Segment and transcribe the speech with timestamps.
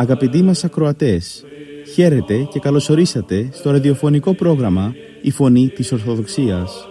[0.00, 1.44] Αγαπητοί μας ακροατές,
[1.94, 6.88] χαίρετε και καλωσορίσατε στο ραδιοφωνικό πρόγραμμα «Η Φωνή της Ορθοδοξίας»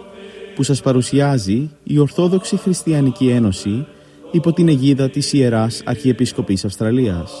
[0.54, 3.86] που σας παρουσιάζει η Ορθόδοξη Χριστιανική Ένωση
[4.30, 7.32] υπό την αιγίδα της Ιεράς Αρχιεπισκοπής Αυστραλίας.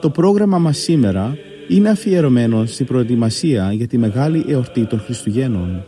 [0.00, 1.36] Το πρόγραμμα μας σήμερα
[1.68, 5.84] είναι αφιερωμένο στην προετοιμασία για τη μεγάλη εορτή των Χριστουγέννων.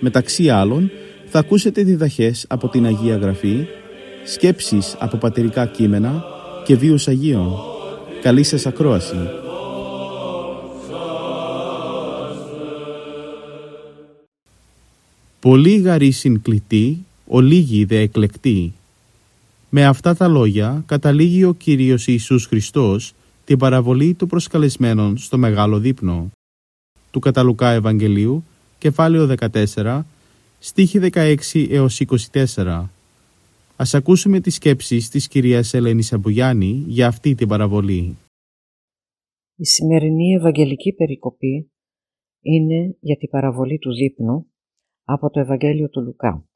[0.00, 0.90] Μεταξύ άλλων,
[1.24, 3.66] θα ακούσετε διδαχές από την Αγία Γραφή,
[4.24, 6.36] σκέψεις από πατερικά κείμενα
[6.68, 7.52] και βίους Αγίων.
[8.22, 9.16] Καλή σας ακρόαση.
[15.40, 18.72] Πολύ γαρή συγκλητή, ο λίγη δε εκλεκτή.
[19.68, 23.12] Με αυτά τα λόγια καταλήγει ο Κύριος Ιησούς Χριστός
[23.44, 26.30] την παραβολή του προσκαλεσμένων στο Μεγάλο Δείπνο.
[27.10, 28.44] Του Καταλουκά Ευαγγελίου,
[28.78, 29.34] κεφάλαιο
[29.74, 30.00] 14,
[30.58, 32.00] στίχη 16 έως
[32.32, 32.90] 24.
[33.80, 38.16] Ας ακούσουμε τις σκέψεις της κυρίας Ελένης Αμπουγιάννη για αυτή την παραβολή.
[39.54, 41.72] Η σημερινή Ευαγγελική περικοπή
[42.40, 44.46] είναι για την παραβολή του δείπνου
[45.04, 46.48] από το Ευαγγέλιο του Λουκά.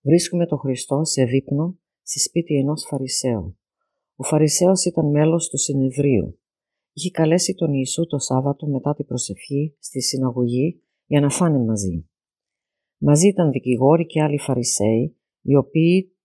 [0.00, 3.58] Βρίσκουμε τον Χριστό σε δείπνο στη σπίτι ενός Φαρισαίου.
[4.16, 6.40] Ο Φαρισαίος ήταν μέλος του συνεδρίου.
[6.92, 12.06] Είχε καλέσει τον Ιησού το Σάββατο μετά την προσευχή στη συναγωγή για να φάνε μαζί.
[12.98, 16.16] Μαζί ήταν δικηγόροι και άλλοι Φαρισαίοι, οι οποίοι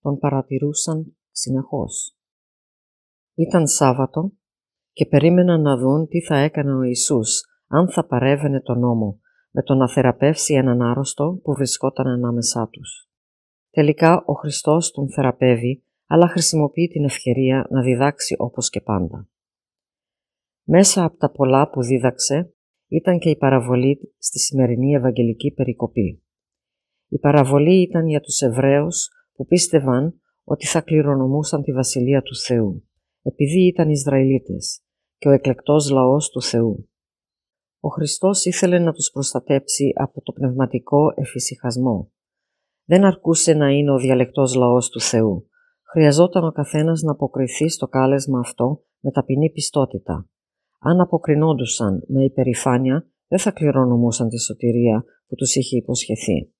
[0.00, 2.16] τον παρατηρούσαν συνεχώς.
[3.34, 4.32] Ήταν Σάββατο
[4.92, 9.62] και περίμεναν να δουν τι θα έκανε ο Ιησούς αν θα παρέβαινε τον νόμο με
[9.62, 13.10] το να θεραπεύσει έναν άρρωστο που βρισκόταν ανάμεσά τους.
[13.70, 19.28] Τελικά ο Χριστός τον θεραπεύει, αλλά χρησιμοποιεί την ευκαιρία να διδάξει όπως και πάντα.
[20.62, 22.54] Μέσα από τα πολλά που δίδαξε
[22.88, 26.25] ήταν και η παραβολή στη σημερινή Ευαγγελική περικοπή.
[27.08, 32.88] Η παραβολή ήταν για τους Εβραίους που πίστευαν ότι θα κληρονομούσαν τη Βασιλεία του Θεού,
[33.22, 34.80] επειδή ήταν Ισραηλίτες
[35.18, 36.88] και ο εκλεκτός λαός του Θεού.
[37.80, 42.10] Ο Χριστός ήθελε να τους προστατέψει από το πνευματικό εφησυχασμό.
[42.84, 45.48] Δεν αρκούσε να είναι ο διαλεκτός λαός του Θεού.
[45.82, 50.28] Χρειαζόταν ο καθένας να αποκριθεί στο κάλεσμα αυτό με ταπεινή πιστότητα.
[50.78, 56.55] Αν αποκρινόντουσαν με υπερηφάνεια, δεν θα κληρονομούσαν τη σωτηρία που τους είχε υποσχεθεί.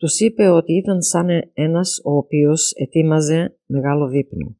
[0.00, 4.56] Τους είπε ότι ήταν σαν ένας ο οποίος ετοίμαζε μεγάλο δείπνο.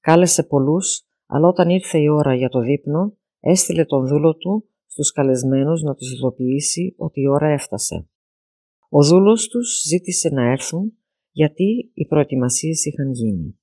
[0.00, 5.12] Κάλεσε πολλούς, αλλά όταν ήρθε η ώρα για το δείπνο, έστειλε τον δούλο του στους
[5.12, 8.08] καλεσμένους να τους ειδοποιήσει ότι η ώρα έφτασε.
[8.88, 10.98] Ο δούλος τους ζήτησε να έρθουν
[11.30, 13.58] γιατί οι προετοιμασίες είχαν γίνει.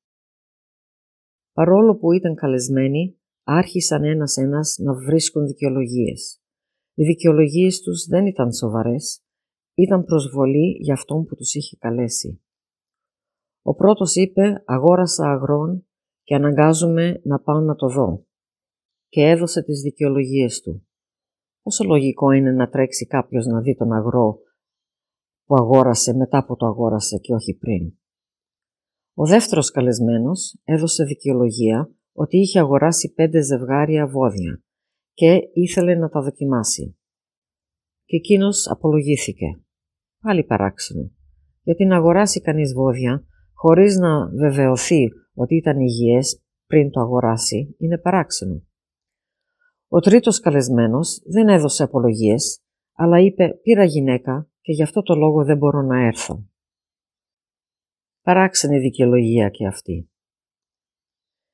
[1.54, 6.42] Παρόλο που ήταν καλεσμένοι, άρχισαν ένας-ένας να βρίσκουν δικαιολογίες.
[6.94, 9.24] Οι δικαιολογίες τους δεν ήταν σοβαρές,
[9.82, 12.42] ήταν προσβολή για αυτόν που τους είχε καλέσει.
[13.62, 15.88] Ο πρώτος είπε «Αγόρασα αγρόν
[16.24, 18.26] και αναγκάζομαι να πάω να το δω»
[19.08, 20.88] και έδωσε τις δικαιολογίες του.
[21.62, 24.40] Πόσο λογικό είναι να τρέξει κάποιος να δει τον αγρό
[25.46, 27.94] που αγόρασε μετά που το αγόρασε και όχι πριν.
[29.14, 34.64] Ο δεύτερος καλεσμένος έδωσε δικαιολογία ότι είχε αγοράσει πέντε ζευγάρια βόδια
[35.14, 36.98] και ήθελε να τα δοκιμάσει.
[38.06, 39.64] Και εκείνος απολογήθηκε.
[40.22, 41.12] Πάλι παράξενο.
[41.64, 47.98] Γιατί να αγοράσει κανείς βόδια χωρίς να βεβαιωθεί ότι ήταν υγιές πριν το αγοράσει είναι
[47.98, 48.64] παράξενο.
[49.88, 52.62] Ο τρίτος καλεσμένος δεν έδωσε απολογίες,
[52.94, 56.46] αλλά είπε «πήρα γυναίκα και γι' αυτό το λόγο δεν μπορώ να έρθω».
[58.22, 60.10] Παράξενη δικαιολογία και αυτή.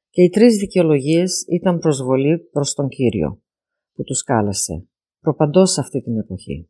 [0.09, 3.41] Και οι τρεις δικαιολογίες ήταν προσβολή προς τον Κύριο,
[3.93, 4.87] που τους κάλεσε,
[5.19, 6.69] προπαντός αυτή την εποχή.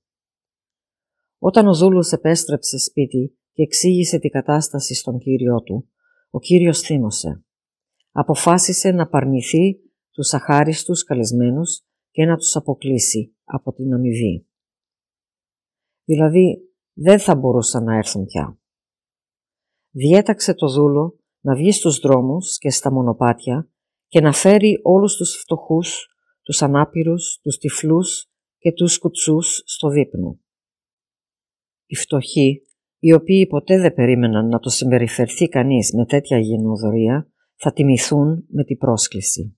[1.40, 5.90] Όταν ο δούλος επέστρεψε σπίτι και εξήγησε την κατάσταση στον Κύριό του,
[6.30, 7.44] ο Κύριος θύμωσε.
[8.12, 9.80] Αποφάσισε να παρνηθεί
[10.12, 11.82] τους αχάριστους καλεσμένους
[12.12, 14.48] και να τους αποκλείσει από την αμοιβή.
[16.04, 18.60] Δηλαδή, δεν θα μπορούσαν να έρθουν πια.
[19.92, 23.70] Διέταξε το δούλο να βγει στους δρόμους και στα μονοπάτια
[24.08, 26.08] και να φέρει όλους τους φτωχούς,
[26.42, 30.40] τους ανάπηρους, τους τυφλούς και τους κουτσούς στο δείπνο.
[31.90, 32.62] Οι φτωχοί,
[33.00, 38.64] οι οποίοι ποτέ δεν περίμεναν να το συμπεριφερθεί κανείς με τέτοια γενοδορία, θα τιμηθούν με
[38.64, 39.58] την πρόσκληση.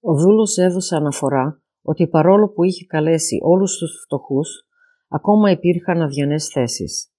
[0.00, 4.66] Ο δούλος έδωσε αναφορά ότι παρόλο που είχε καλέσει όλους τους φτωχούς,
[5.08, 7.12] ακόμα υπήρχαν αδιανές θέσεις.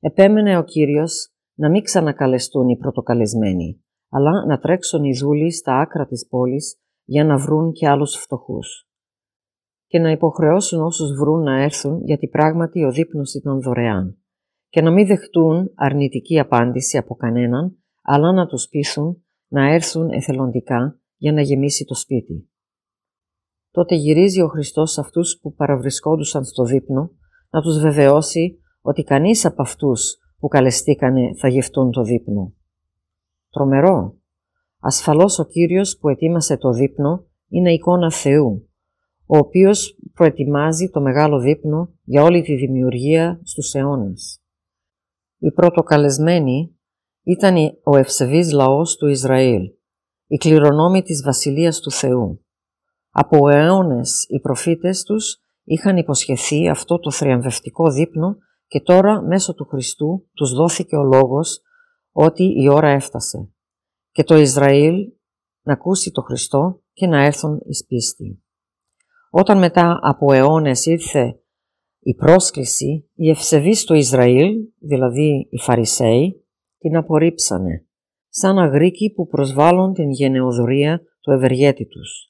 [0.00, 6.06] Επέμενε ο Κύριος να μην ξανακαλεστούν οι πρωτοκαλεσμένοι, αλλά να τρέξουν οι δούλοι στα άκρα
[6.06, 8.88] της πόλης για να βρουν και άλλους φτωχούς.
[9.86, 14.18] Και να υποχρεώσουν όσους βρουν να έρθουν γιατί πράγματι ο δείπνος ήταν δωρεάν
[14.68, 21.00] και να μην δεχτούν αρνητική απάντηση από κανέναν, αλλά να τους πείσουν να έρθουν εθελοντικά
[21.16, 22.50] για να γεμίσει το σπίτι.
[23.70, 27.10] Τότε γυρίζει ο Χριστός σε αυτούς που παραβρισκόντουσαν στο δείπνο
[27.50, 32.54] να τους βεβαιώσει ότι κανείς από αυτούς που καλεστήκανε θα γευτούν το δείπνο.
[33.50, 34.16] Τρομερό.
[34.78, 38.68] Ασφαλώς ο Κύριος που ετοίμασε το δείπνο είναι εικόνα Θεού,
[39.26, 44.40] ο οποίος προετοιμάζει το μεγάλο δείπνο για όλη τη δημιουργία στους αιώνες.
[45.38, 46.76] Οι πρωτοκαλεσμένοι
[47.22, 49.62] ήταν ο ευσεβής λαός του Ισραήλ,
[50.26, 52.44] η κληρονόμη της Βασιλείας του Θεού.
[53.10, 58.36] Από αιώνες οι προφήτες τους είχαν υποσχεθεί αυτό το θριαμβευτικό δείπνο
[58.66, 61.60] και τώρα μέσω του Χριστού τους δόθηκε ο λόγος
[62.12, 63.50] ότι η ώρα έφτασε
[64.10, 65.12] και το Ισραήλ
[65.62, 68.45] να ακούσει το Χριστό και να έρθουν εις πίστη.
[69.38, 71.40] Όταν μετά από αιώνες ήρθε
[72.00, 76.44] η πρόσκληση, οι ευσεβείς του Ισραήλ, δηλαδή οι Φαρισαίοι,
[76.78, 77.86] την απορρίψανε,
[78.28, 82.26] σαν αγρίκοι που προσβάλλουν την γενεοδορία του ευεργέτη τους.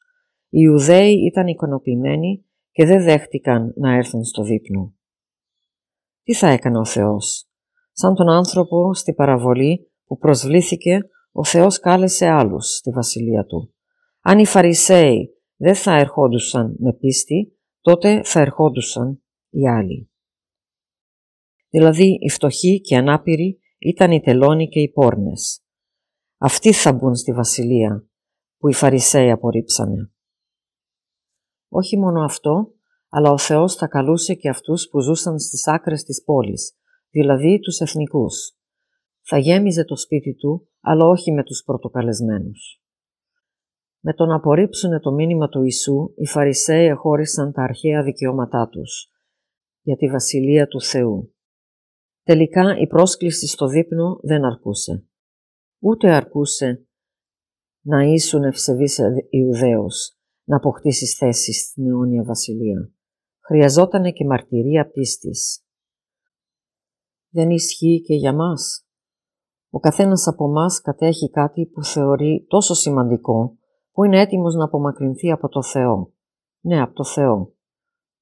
[0.48, 4.94] Οι Ιουδαίοι ήταν ικανοποιημένοι και δεν δέχτηκαν να έρθουν στο δείπνο.
[6.22, 7.48] Τι θα έκανε ο Θεός;
[7.92, 10.98] Σαν τον άνθρωπο στη παραβολή που προσβλήθηκε,
[11.32, 13.74] ο Θεός κάλεσε άλλους στη βασιλεία Του.
[14.20, 20.10] Αν οι Φαρισαίοι δεν θα ερχόντουσαν με πίστη, τότε θα ερχόντουσαν οι άλλοι.
[21.68, 25.64] Δηλαδή οι φτωχοί και οι ανάπηροι ήταν οι τελώνοι και οι πόρνες.
[26.38, 28.08] Αυτοί θα μπουν στη βασιλεία
[28.58, 30.10] που οι Φαρισαίοι απορρίψανε.
[31.68, 32.74] Όχι μόνο αυτό,
[33.08, 36.76] αλλά ο Θεός θα καλούσε και αυτούς που ζούσαν στις άκρες της πόλης,
[37.10, 38.56] δηλαδή τους εθνικούς.
[39.20, 42.80] Θα γέμιζε το σπίτι του, αλλά όχι με τους πρωτοκαλεσμένους.
[44.08, 49.10] Με το να απορρίψουν το μήνυμα του Ιησού, οι Φαρισαίοι εχώρισαν τα αρχαία δικαιώματά τους
[49.82, 51.34] για τη Βασιλεία του Θεού.
[52.22, 55.06] Τελικά η πρόσκληση στο δείπνο δεν αρκούσε.
[55.78, 56.86] Ούτε αρκούσε
[57.80, 59.00] να ήσουν ευσεβής
[59.30, 62.92] Ιουδαίος, να αποκτήσεις θέση στην αιώνια βασιλεία.
[63.46, 65.64] Χρειαζόταν και μαρτυρία πίστης.
[67.28, 68.86] Δεν ισχύει και για μας.
[69.70, 73.58] Ο καθένας από μας κατέχει κάτι που θεωρεί τόσο σημαντικό
[73.96, 76.12] που είναι έτοιμος να απομακρυνθεί από το Θεό.
[76.60, 77.54] Ναι, από το Θεό.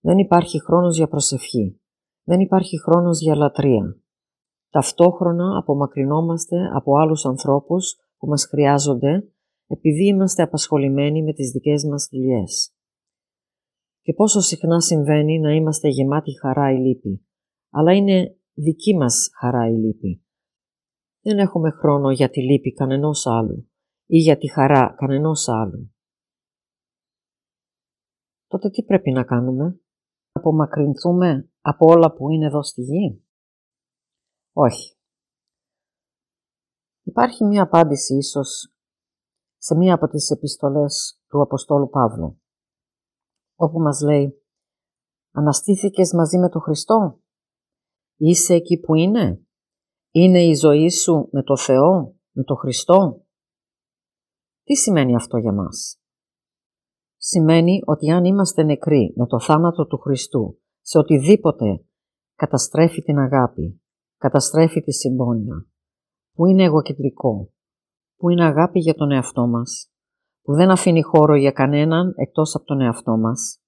[0.00, 1.80] Δεν υπάρχει χρόνος για προσευχή.
[2.22, 4.00] Δεν υπάρχει χρόνος για λατρεία.
[4.70, 9.28] Ταυτόχρονα απομακρυνόμαστε από άλλους ανθρώπους που μας χρειάζονται
[9.66, 12.74] επειδή είμαστε απασχολημένοι με τις δικές μας δουλειές.
[14.00, 17.26] Και πόσο συχνά συμβαίνει να είμαστε γεμάτοι χαρά ή λύπη,
[17.70, 20.24] αλλά είναι δική μας χαρά ή λύπη.
[21.20, 23.68] Δεν έχουμε χρόνο για τη λύπη κανενός άλλου
[24.06, 25.94] ή για τη χαρά κανενός άλλου.
[28.46, 29.80] Τότε τι πρέπει να κάνουμε,
[30.32, 33.24] απομακρυνθούμε από όλα που είναι εδώ στη γη;
[34.52, 34.96] Όχι.
[37.02, 38.74] Υπάρχει μία απάντηση ίσως
[39.56, 42.42] σε μία από τις επιστολές του Αποστόλου Παύλου,
[43.54, 44.42] όπου μας λέει
[45.30, 47.20] «Αναστήθηκες μαζί με τον Χριστό,
[48.16, 49.46] είσαι εκεί που είναι,
[50.10, 53.23] είναι η ζωή σου με το Θεό, με τον Χριστό».
[54.64, 55.98] Τι σημαίνει αυτό για μας;
[57.16, 61.84] Σημαίνει ότι αν είμαστε νεκροί με το θάνατο του Χριστού σε οτιδήποτε
[62.34, 63.82] καταστρέφει την αγάπη,
[64.18, 65.66] καταστρέφει τη συμπόνια,
[66.32, 67.52] που είναι εγωκεντρικό,
[68.16, 69.92] που είναι αγάπη για τον εαυτό μας,
[70.42, 73.62] που δεν αφήνει χώρο για κανέναν εκτός από τον εαυτό μας,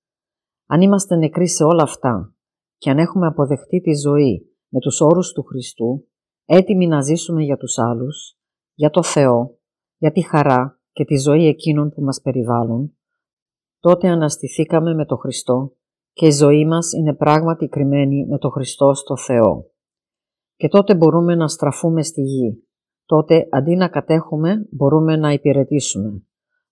[0.66, 2.34] αν είμαστε νεκροί σε όλα αυτά
[2.76, 6.08] και αν έχουμε αποδεχτεί τη ζωή με τους όρους του Χριστού,
[6.44, 8.38] έτοιμοι να ζήσουμε για τους άλλους,
[8.74, 9.58] για το Θεό,
[9.96, 12.96] για τη χαρά και τη ζωή εκείνων που μας περιβάλλουν,
[13.80, 15.72] τότε αναστηθήκαμε με το Χριστό
[16.12, 19.70] και η ζωή μας είναι πράγματι κρυμμένη με το Χριστό στο Θεό.
[20.56, 22.66] Και τότε μπορούμε να στραφούμε στη γη.
[23.04, 26.22] Τότε αντί να κατέχουμε μπορούμε να υπηρετήσουμε.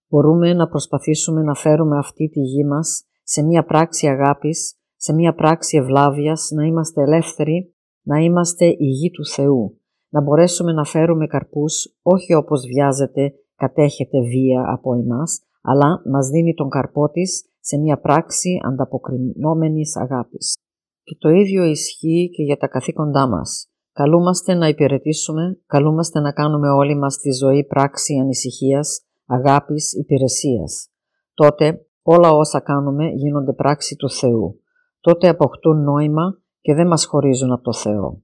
[0.09, 5.35] Μπορούμε να προσπαθήσουμε να φέρουμε αυτή τη γη μας σε μια πράξη αγάπης, σε μια
[5.35, 9.81] πράξη ευλάβειας, να είμαστε ελεύθεροι, να είμαστε η γη του Θεού.
[10.09, 16.55] Να μπορέσουμε να φέρουμε καρπούς όχι όπως βιάζεται, κατέχεται βία από εμάς, αλλά μας δίνει
[16.55, 20.57] τον καρπό της σε μια πράξη ανταποκρινόμενης αγάπης.
[21.03, 23.69] Και το ίδιο ισχύει και για τα καθήκοντά μας.
[23.93, 30.89] Καλούμαστε να υπηρετήσουμε, καλούμαστε να κάνουμε όλοι μας τη ζωή πράξη ανησυχίας, αγάπης, υπηρεσίας.
[31.35, 34.61] Τότε όλα όσα κάνουμε γίνονται πράξη του Θεού.
[35.01, 38.24] Τότε αποκτούν νόημα και δεν μας χωρίζουν από το Θεό.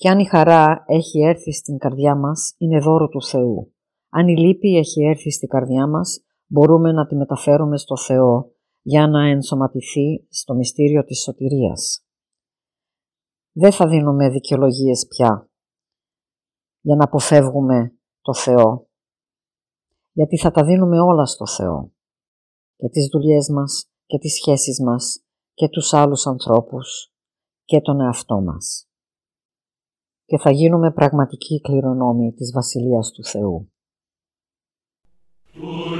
[0.00, 3.74] Και αν η χαρά έχει έρθει στην καρδιά μας, είναι δώρο του Θεού.
[4.08, 8.52] Αν η λύπη έχει έρθει στην καρδιά μας, μπορούμε να τη μεταφέρουμε στο Θεό
[8.82, 12.04] για να ενσωματηθεί στο μυστήριο της σωτηρίας.
[13.52, 15.50] Δεν θα δίνουμε δικαιολογίες πια
[16.80, 18.88] για να αποφεύγουμε το Θεό,
[20.12, 21.92] γιατί θα τα δίνουμε όλα στο Θεό
[22.76, 27.12] και τις δουλειές μας και τις σχέσεις μας και τους άλλους ανθρώπους
[27.64, 28.89] και τον εαυτό μας.
[30.30, 33.72] Και θα γίνουμε πραγματικοί κληρονόμοι της Βασιλείας του Θεού.
[35.52, 35.90] Του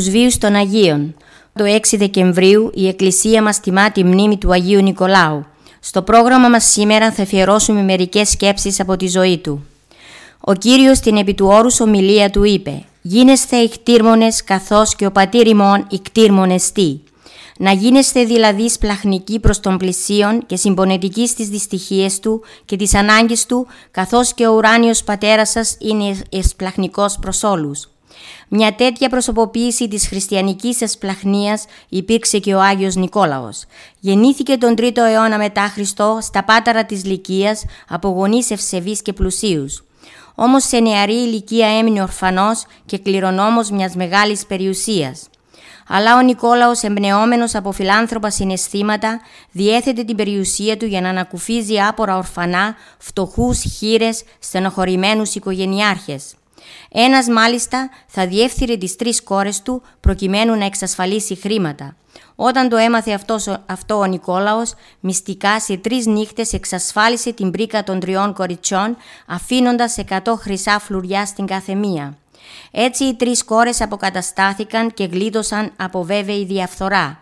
[0.00, 1.14] τους βίους των Αγίων.
[1.52, 5.46] Το 6 Δεκεμβρίου η Εκκλησία μας τιμά τη μνήμη του Αγίου Νικολάου.
[5.80, 9.64] Στο πρόγραμμα μας σήμερα θα αφιερώσουμε μερικές σκέψεις από τη ζωή του.
[10.40, 15.46] Ο Κύριος στην επί του όρους ομιλία του είπε «Γίνεστε εκτήρμονες καθώς και ο πατήρ
[15.46, 17.00] ημών εκτήρμονες τι».
[17.58, 23.46] Να γίνεστε δηλαδή σπλαχνικοί προς τον πλησίον και συμπονετικοί στις δυστυχίες του και τις ανάγκες
[23.46, 27.88] του, καθώς και ο ουράνιος πατέρας σας είναι εσπλαχνικός προς όλους.
[28.48, 33.64] Μια τέτοια προσωποποίηση της χριστιανικής εσπλαχνίας υπήρξε και ο Άγιος Νικόλαος.
[34.00, 39.84] Γεννήθηκε τον 3ο αιώνα μετά Χριστό στα πάταρα της Λυκίας από γονείς ευσεβείς και πλουσίους.
[40.34, 45.28] Όμως σε νεαρή ηλικία έμεινε ορφανός και κληρονόμος μιας μεγάλης περιουσίας.
[45.92, 52.16] Αλλά ο Νικόλαος, εμπνεόμενος από φιλάνθρωπα συναισθήματα, διέθετε την περιουσία του για να ανακουφίζει άπορα
[52.16, 56.34] ορφανά, φτωχούς, χείρες, στενοχωρημένους οικογενειάρχες.
[56.92, 61.94] Ένας μάλιστα θα διεύθυρε τις τρεις κόρες του προκειμένου να εξασφαλίσει χρήματα.
[62.34, 68.00] Όταν το έμαθε αυτός, αυτό ο Νικόλαος, μυστικά σε τρεις νύχτες εξασφάλισε την πρίκα των
[68.00, 68.96] τριών κοριτσιών,
[69.26, 72.16] αφήνοντας 100 χρυσά φλουριά στην κάθε μία.
[72.70, 77.20] Έτσι οι τρεις κόρες αποκαταστάθηκαν και γλίτωσαν από βέβαιη διαφθορά.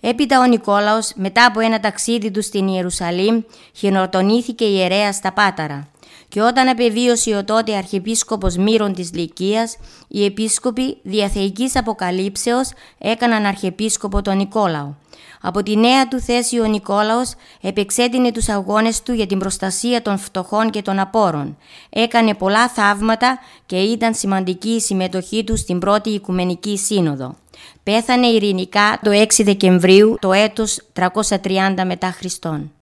[0.00, 5.88] Έπειτα ο Νικόλαος, μετά από ένα ταξίδι του στην Ιερουσαλήμ, χειροτονήθηκε ιερέα στα Πάταρα
[6.36, 9.76] και όταν απεβίωσε ο τότε αρχιεπίσκοπος Μύρων της Λυκίας,
[10.08, 14.94] οι επίσκοποι διαθεϊκής αποκαλύψεως έκαναν αρχιεπίσκοπο τον Νικόλαο.
[15.40, 20.18] Από τη νέα του θέση ο Νικόλαος επεξέτεινε τους αγώνες του για την προστασία των
[20.18, 21.56] φτωχών και των απόρων.
[21.90, 27.34] Έκανε πολλά θαύματα και ήταν σημαντική η συμμετοχή του στην πρώτη Οικουμενική Σύνοδο.
[27.82, 32.75] Πέθανε ειρηνικά το 6 Δεκεμβρίου το έτος 330 μετά Χριστόν.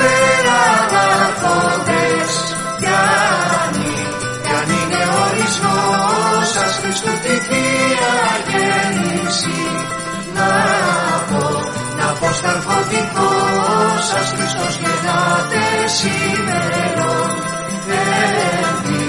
[0.00, 2.32] Καλησπέρα μαθόντες
[2.80, 3.94] Γιάννη,
[4.44, 8.14] Γιάννη είναι ορισμός σας Χριστού τη Θεία
[8.48, 9.60] Γέννηση.
[10.36, 10.50] Να
[11.28, 11.44] πω,
[11.98, 13.30] να πω στα αρχοντικό
[14.08, 15.62] σας Χριστός γεννάται
[15.96, 17.30] σήμερον
[18.62, 19.02] Έρθει,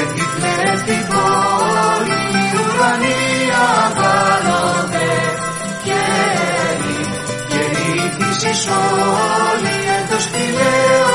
[0.00, 2.22] έρθει πλέον την πόλη
[2.62, 3.20] ουρανοί
[3.74, 5.10] αγαλώνται
[5.86, 6.98] Κέρι,
[7.50, 9.67] κέρι φύσης όλη εντός
[10.18, 11.07] esquilera.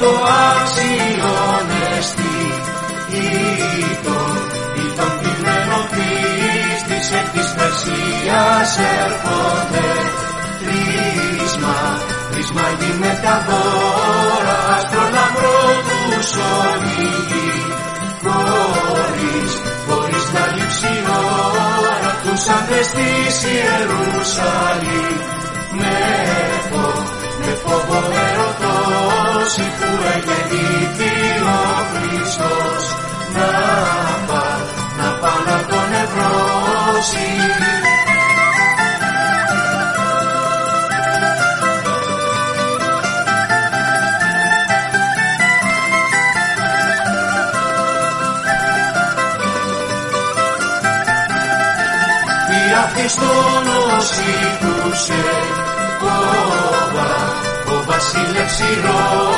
[0.00, 0.10] Το
[0.50, 2.38] αξιώνεστη
[3.10, 4.36] Ήτον,
[4.84, 8.70] ήτον πειλμένο πίστης εκ της Περσίας
[9.02, 9.88] έρχονται.
[10.60, 11.78] Τρίσμα,
[12.30, 17.50] τρίσμα γίνε τα δώρα αστρολαμπρό τους όλη γη
[18.24, 19.52] Χωρίς,
[19.86, 21.04] χωρίς να λείψει η
[21.90, 25.16] ώρα τους άντρες της Ιερουσαλήμ.
[25.80, 25.96] Με
[26.70, 26.86] φω,
[27.40, 27.98] με φόβο
[29.48, 32.82] ερωτώσει που εγεννήθη ο Χριστός
[33.34, 33.50] να
[34.26, 34.44] πά,
[34.98, 37.26] να πά να τον ευρώσει
[52.94, 55.24] Χριστόν οσήκουσε
[56.00, 57.12] κόβα
[57.72, 59.37] ο βασίλευς Ηρώδης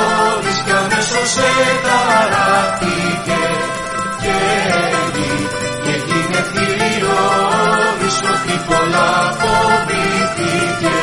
[1.31, 3.41] αμέσως εταράχθηκε
[4.21, 4.37] και
[5.15, 5.47] γη
[5.83, 10.97] και γίνε θηριώδης ότι πολλά φοβήθηκε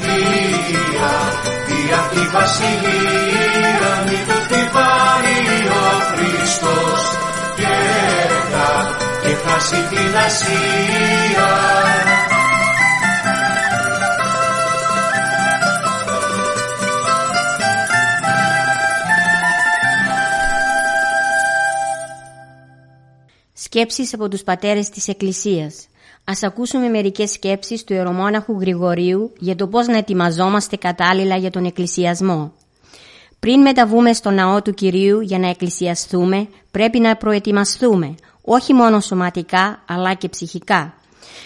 [0.00, 1.14] Δία,
[1.66, 7.02] δία τη βασιλεία μη του χτυπάει ο Χριστός.
[7.56, 7.76] Και
[8.52, 11.50] θα, και χάσει την Ασία
[23.76, 25.86] Σκέψεις από τους πατέρες της Εκκλησίας.
[26.24, 31.64] Ας ακούσουμε μερικές σκέψεις του Ιερομόναχου Γρηγορίου για το πώς να ετοιμαζόμαστε κατάλληλα για τον
[31.64, 32.52] εκκλησιασμό.
[33.40, 39.82] Πριν μεταβούμε στο ναό του Κυρίου για να εκκλησιαστούμε, πρέπει να προετοιμαστούμε, όχι μόνο σωματικά
[39.86, 40.94] αλλά και ψυχικά.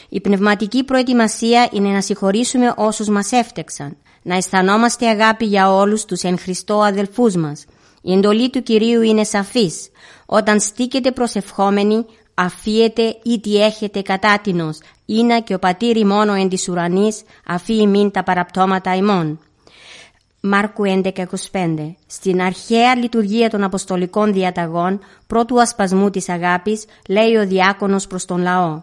[0.08, 6.22] Η πνευματική προετοιμασία είναι να συγχωρήσουμε όσους μας έφτεξαν, να αισθανόμαστε αγάπη για όλους τους
[6.22, 7.64] εν Χριστώ αδελφούς μας.
[8.02, 9.90] Η εντολή του Κυρίου είναι σαφής.
[10.26, 12.04] Όταν στήκετε προσευχόμενοι,
[12.40, 18.10] αφίετε ή τι έχετε κατάτινος, είναι και ο πατήρι μόνο εν της ουρανής, αφή ημίν
[18.10, 19.38] τα παραπτώματα ημών.
[20.40, 21.24] Μάρκου 11.25
[22.06, 28.42] Στην αρχαία λειτουργία των Αποστολικών Διαταγών, πρώτου ασπασμού της αγάπης, λέει ο διάκονος προς τον
[28.42, 28.82] λαό.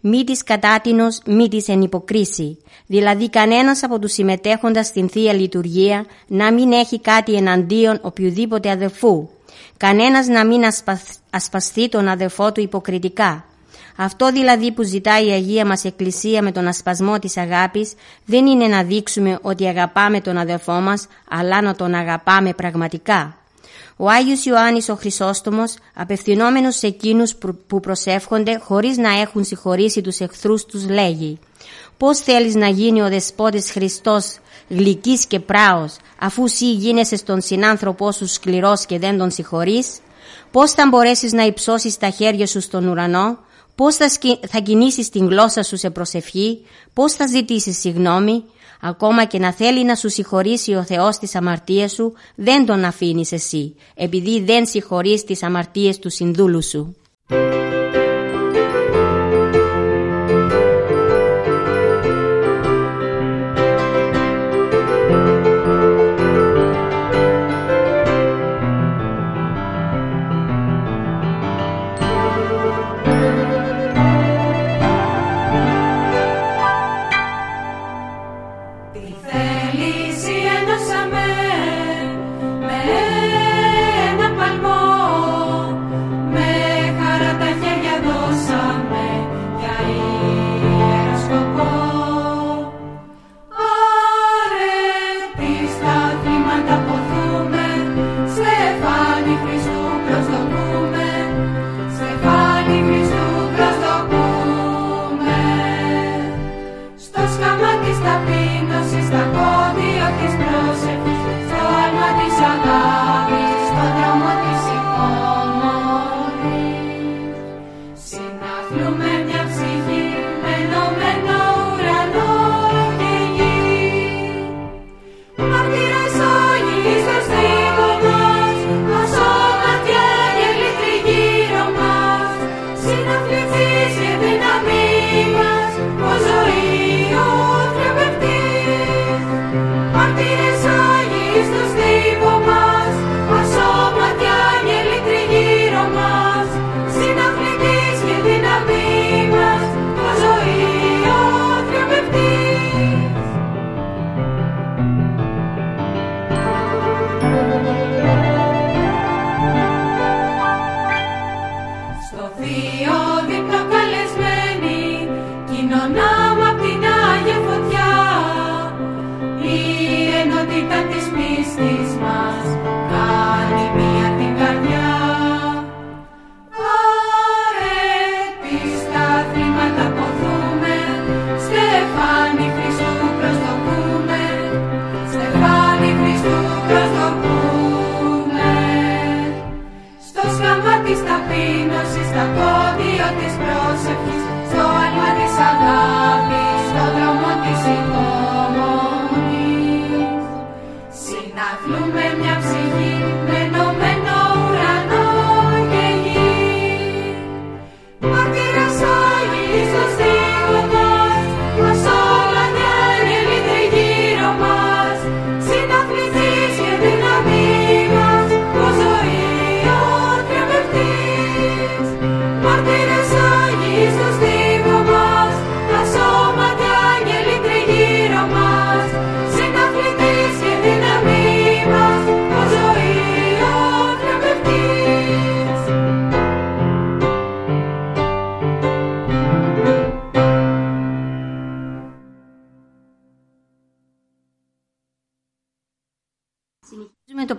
[0.00, 2.58] Μη της κατάτινος, μη της εν υποκρίση.
[2.86, 9.28] Δηλαδή κανένας από τους συμμετέχοντας στην Θεία Λειτουργία να μην έχει κάτι εναντίον οποιοδήποτε αδελφού.
[9.76, 13.44] Κανένας να μην ασπασ- ασπαστεί τον αδελφό του υποκριτικά.
[13.96, 17.92] Αυτό δηλαδή που ζητάει η Αγία μας Εκκλησία με τον ασπασμό της αγάπης
[18.24, 23.36] δεν είναι να δείξουμε ότι αγαπάμε τον αδελφό μας, αλλά να τον αγαπάμε πραγματικά.
[23.96, 27.34] Ο Άγιος Ιωάννης ο Χρυσόστομος, απευθυνόμενος σε εκείνους
[27.66, 31.38] που προσεύχονται χωρίς να έχουν συγχωρήσει τους εχθρούς τους, λέγει
[31.96, 34.38] «Πώς θέλεις να γίνει ο Δεσπότης Χριστός
[34.68, 39.98] γλυκής και πράος, αφού εσύ γίνεσαι στον συνάνθρωπό σου σκληρός και δεν τον συγχωρείς,
[40.50, 43.38] πώς θα μπορέσεις να υψώσεις τα χέρια σου στον ουρανό,
[43.74, 44.38] πώς θα, σκι...
[44.48, 48.44] θα κινήσεις την γλώσσα σου σε προσευχή, πώς θα ζητήσεις συγνώμη,
[48.80, 53.32] ακόμα και να θέλει να σου συγχωρήσει ο Θεός τις αμαρτίες σου, δεν τον αφήνεις
[53.32, 56.96] εσύ, επειδή δεν συγχωρείς τις αμαρτίες του συνδούλου σου.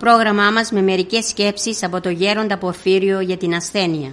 [0.10, 4.12] Πρόγραμμά μας με μερικές σκέψεις από το γέροντα Πορφύριο για την ασθένεια.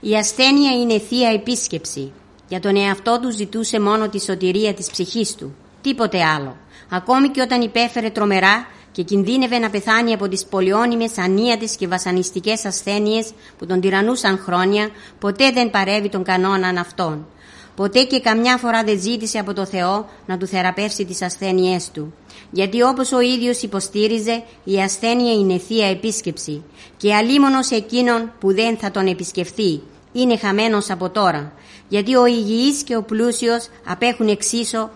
[0.00, 2.12] Η ασθένεια είναι θεία επίσκεψη.
[2.48, 5.54] Για τον εαυτό του ζητούσε μόνο τη σωτηρία της ψυχής του.
[5.80, 6.56] Τίποτε άλλο.
[6.90, 12.64] Ακόμη και όταν υπέφερε τρομερά και κινδύνευε να πεθάνει από τις πολυόνιμες ανίατες και βασανιστικές
[12.64, 14.88] ασθένειες που τον τυραννούσαν χρόνια,
[15.18, 17.26] ποτέ δεν παρεύει τον κανόναν αυτόν.
[17.80, 22.14] Ποτέ και καμιά φορά δεν ζήτησε από το Θεό να του θεραπεύσει τις ασθένειές του.
[22.50, 26.62] Γιατί όπως ο ίδιος υποστήριζε η ασθένεια είναι θεία επίσκεψη
[26.96, 29.80] και αλίμονος εκείνον που δεν θα τον επισκεφθεί
[30.12, 31.52] είναι χαμένος από τώρα.
[31.88, 34.88] Γιατί ο υγιής και ο πλούσιος απέχουν εξίσου,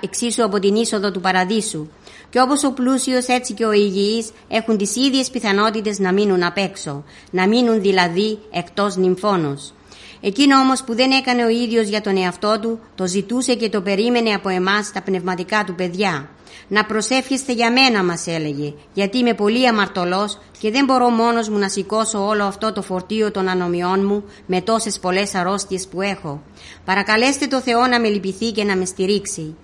[0.00, 1.88] εξίσου από την είσοδο του παραδείσου.
[2.30, 6.58] Και όπως ο πλούσιος έτσι και ο υγιής έχουν τις ίδιες πιθανότητες να μείνουν απ'
[6.58, 9.72] έξω, να μείνουν δηλαδή εκτός νυμφώνος.
[10.26, 13.80] Εκείνο όμως που δεν έκανε ο ίδιος για τον εαυτό του, το ζητούσε και το
[13.80, 16.28] περίμενε από εμάς τα πνευματικά του παιδιά.
[16.68, 21.58] Να προσεύχεστε για μένα μας έλεγε, γιατί είμαι πολύ αμαρτωλός και δεν μπορώ μόνος μου
[21.58, 26.42] να σηκώσω όλο αυτό το φορτίο των ανομιών μου με τόσες πολλές αρρώστιες που έχω.
[26.84, 29.56] Παρακαλέστε το Θεό να με λυπηθεί και να με στηρίξει.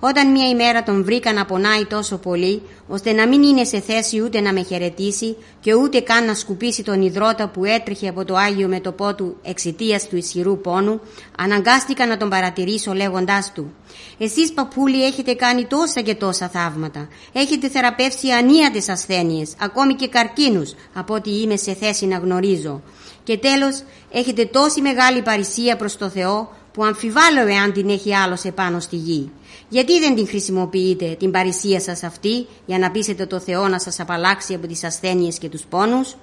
[0.00, 4.22] Όταν μια ημέρα τον βρήκα να πονάει τόσο πολύ, ώστε να μην είναι σε θέση
[4.22, 8.34] ούτε να με χαιρετήσει και ούτε καν να σκουπίσει τον υδρότα που έτρεχε από το
[8.34, 11.00] Άγιο μετωπό του εξαιτίας του ισχυρού πόνου,
[11.38, 13.74] αναγκάστηκα να τον παρατηρήσω λέγοντάς του
[14.18, 20.74] «Εσείς παππούλοι έχετε κάνει τόσα και τόσα θαύματα, έχετε θεραπεύσει ανίατες ασθένειες, ακόμη και καρκίνους,
[20.94, 22.82] από ό,τι είμαι σε θέση να γνωρίζω.
[23.24, 23.82] Και τέλος,
[24.12, 28.96] έχετε τόση μεγάλη παρησία προς το Θεό που αμφιβάλλω εάν την έχει άλλος επάνω στη
[28.96, 29.30] γη.
[29.68, 34.00] Γιατί δεν την χρησιμοποιείτε την παρησία σας αυτή για να πείσετε το Θεό να σας
[34.00, 36.16] απαλλάξει από τις ασθένειες και τους πόνους;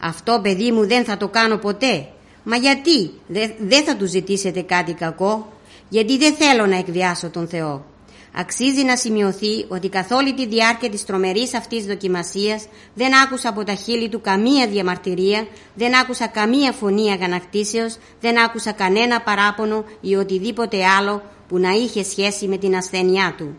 [0.00, 2.08] Αυτό παιδί μου δεν θα το κάνω ποτέ.
[2.42, 3.10] Μα γιατί;
[3.58, 5.52] Δεν θα του ζητήσετε κάτι κακό;
[5.88, 7.84] Γιατί δεν θέλω να εκβιάσω τον Θεό.
[8.38, 13.64] Αξίζει να σημειωθεί ότι καθ' όλη τη διάρκεια της τρομερής αυτής δοκιμασίας δεν άκουσα από
[13.64, 20.14] τα χείλη του καμία διαμαρτυρία, δεν άκουσα καμία φωνή αγανακτήσεως, δεν άκουσα κανένα παράπονο ή
[20.14, 23.56] οτιδήποτε άλλο που να είχε σχέση με την ασθένειά του.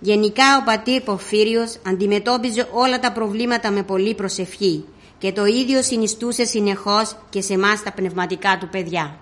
[0.00, 4.84] Γενικά ο πατήρ Ποφύριος αντιμετώπιζε όλα τα προβλήματα με πολύ προσευχή
[5.18, 9.20] και το ίδιο συνιστούσε συνεχώς και σε εμάς τα πνευματικά του παιδιά.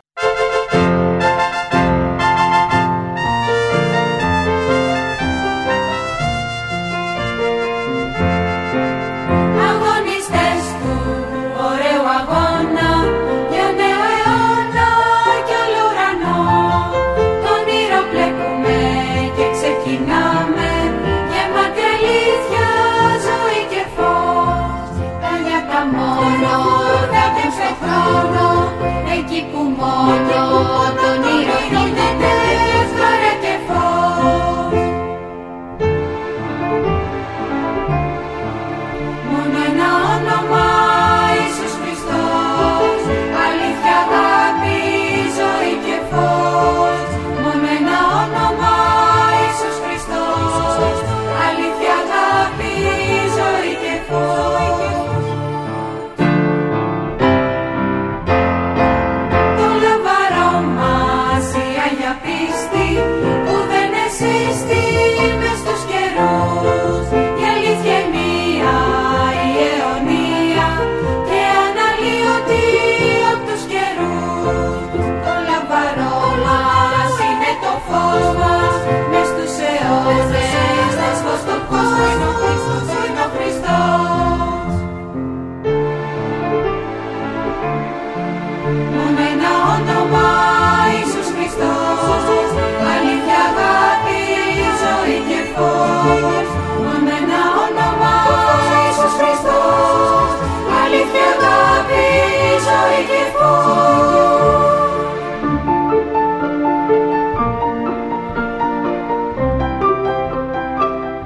[111.22, 111.24] Και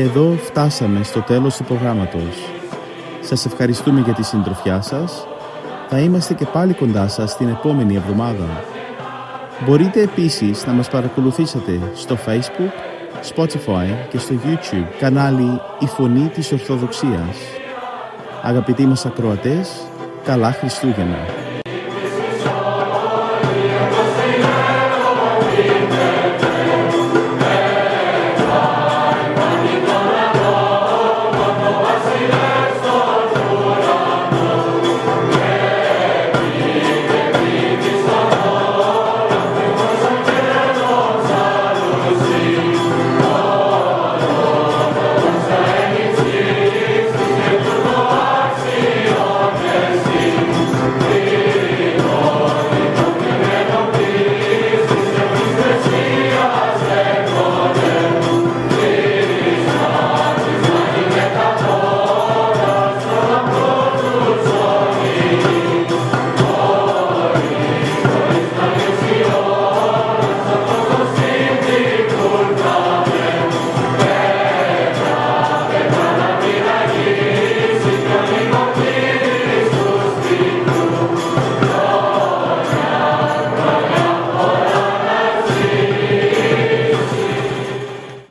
[0.00, 2.50] εδώ φτάσαμε στο τέλος του προγράμματος.
[3.20, 5.26] Σας ευχαριστούμε για τη συντροφιά σας.
[5.88, 8.77] Θα είμαστε και πάλι κοντά σας την επόμενη εβδομάδα.
[9.66, 12.72] Μπορείτε επίσης να μας παρακολουθήσετε στο Facebook,
[13.34, 17.36] Spotify και στο YouTube κανάλι «Η Φωνή της Ορθοδοξίας».
[18.42, 19.70] Αγαπητοί μας ακροατές,
[20.24, 21.37] καλά Χριστούγεννα!